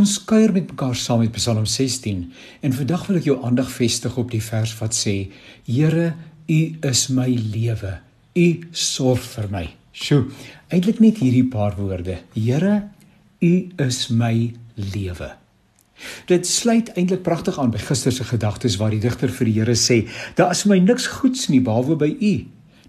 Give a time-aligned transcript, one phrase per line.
[0.00, 2.20] Ons kuier met mekaar saam met Psalm 16
[2.64, 5.28] en vandag wil ek jou aandag vestig op die vers wat sê:
[5.66, 6.14] Here,
[6.48, 7.98] U is my lewe.
[8.32, 9.66] U sorg vir my.
[9.92, 10.22] Sjoe,
[10.72, 12.16] eintlik net hierdie paar woorde.
[12.32, 12.78] Here,
[13.44, 13.52] U
[13.84, 14.32] is my
[14.94, 15.34] lewe.
[16.32, 19.76] Dit sluit eintlik pragtig aan by gister se gedagtes waar die digter vir die Here
[19.76, 20.06] sê:
[20.40, 22.34] "Daar is my niks goeds nie behalwe by U."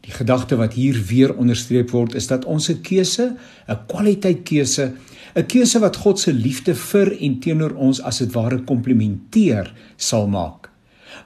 [0.00, 3.34] Die gedagte wat hier weer onderstreep word is dat ons 'n keuse,
[3.66, 4.92] 'n kwaliteit keuse
[5.34, 10.26] 'n keuse wat God se liefde vir en teenoor ons as dit ware komplementeer sal
[10.26, 10.70] maak.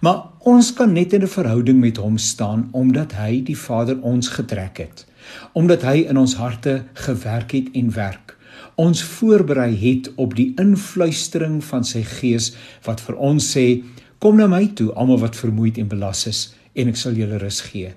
[0.00, 4.28] Maar ons kan net in 'n verhouding met hom staan omdat hy die Vader ons
[4.28, 5.06] getrek het,
[5.52, 8.36] omdat hy in ons harte gewerk het en werk.
[8.74, 13.82] Ons voorberei het op die influistering van sy Gees wat vir ons sê:
[14.18, 17.60] "Kom na my toe, almal wat vermoeid en belas is, en ek sal julle rus
[17.60, 17.94] gee."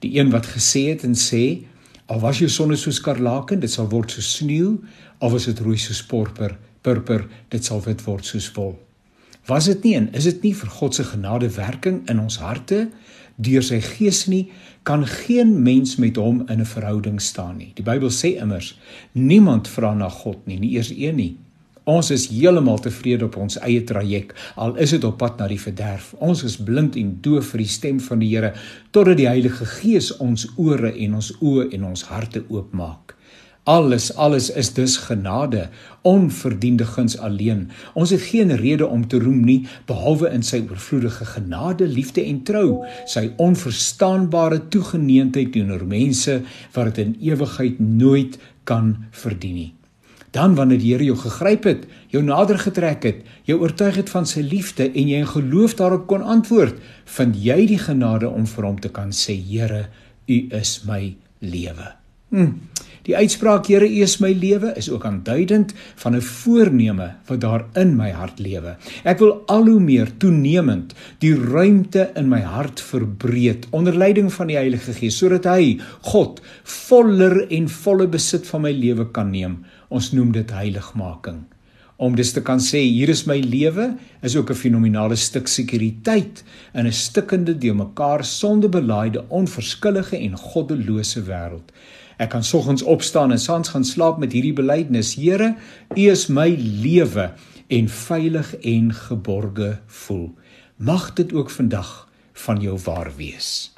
[0.00, 1.64] Die een wat gesê het en sê:
[2.06, 4.76] Al was jou sonne so skarlaken, dit sal word so sneeu,
[5.18, 6.54] of as dit rooi soos purper,
[6.86, 8.76] purper, dit sal wit word soos wol.
[9.46, 12.88] Was dit nie en is dit nie vir God se genade werking in ons harte
[13.36, 14.46] deur sy gees nie,
[14.86, 17.72] kan geen mens met hom in 'n verhouding staan nie.
[17.76, 18.78] Die Bybel sê immers,
[19.12, 21.36] niemand vra na God nie, nie eers een nie.
[21.86, 25.60] Ons is heeltemal tevrede op ons eie traject al is dit op pad na die
[25.62, 26.08] verderf.
[26.18, 28.50] Ons is blind en doof vir die stem van die Here
[28.90, 33.14] totdat die Heilige Gees ons ore en ons oë en ons harte oopmaak.
[33.70, 35.68] Alles alles is dus genade,
[36.02, 37.68] onverdiende guns alleen.
[37.94, 42.42] Ons het geen rede om te roem nie behalwe in sy oorvloedige genade, liefde en
[42.42, 42.68] trou,
[43.06, 46.40] sy onverstaanbare toegeneentheid teenoor mense
[46.74, 49.72] wat dit in ewigheid nooit kan verdien nie.
[50.36, 54.28] Dan wanneer die Here jou gegryp het, jou nader getrek het, jou oortuig het van
[54.28, 56.76] sy liefde en jy in geloof daarop kon antwoord,
[57.16, 59.86] vind jy die genade om vir hom te kan sê, Here,
[60.26, 61.94] U is my lewe.
[62.34, 62.52] Hm.
[63.06, 67.64] Die uitspraak Here U is my lewe is ook aanduidend van 'n voorneme wat daar
[67.74, 68.76] in my hart lewe.
[69.04, 74.46] Ek wil al hoe meer toenemend die ruimte in my hart verbreed onder leiding van
[74.46, 79.64] die Heilige Gees sodat hy God voller en volle besit van my lewe kan neem.
[79.88, 81.44] Ons noem dit heiligmaking.
[81.96, 86.44] Om dus te kan sê hier is my lewe is ook 'n fenominale stuk sekuriteit
[86.74, 91.72] in 'n stikkende, de mekaar sonde belaaide, onverskillige en goddelose wêreld.
[92.18, 95.54] Ek kan soggens opstaan en saans gaan slaap met hierdie belydenis: Here,
[95.96, 97.32] U is my lewe
[97.68, 100.34] en veilig en geborge voel.
[100.76, 103.72] Mag dit ook vandag van jou waar wees.